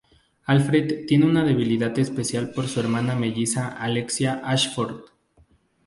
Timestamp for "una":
1.27-1.45